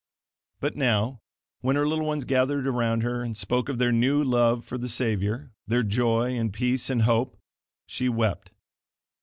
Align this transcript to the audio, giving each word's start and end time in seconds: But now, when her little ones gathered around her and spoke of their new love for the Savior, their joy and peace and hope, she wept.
But 0.59 0.75
now, 0.75 1.21
when 1.59 1.75
her 1.75 1.87
little 1.87 2.07
ones 2.07 2.25
gathered 2.25 2.65
around 2.67 3.03
her 3.03 3.21
and 3.21 3.37
spoke 3.37 3.69
of 3.69 3.77
their 3.77 3.91
new 3.91 4.23
love 4.23 4.65
for 4.65 4.79
the 4.79 4.89
Savior, 4.89 5.51
their 5.67 5.83
joy 5.83 6.35
and 6.35 6.51
peace 6.51 6.89
and 6.89 7.03
hope, 7.03 7.37
she 7.85 8.09
wept. 8.09 8.51